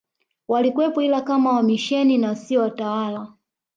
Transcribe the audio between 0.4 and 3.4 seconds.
walikuwepo ila kama wamisheni na sio watawala